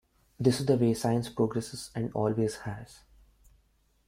[0.39, 3.01] That is the way science progresses and always has.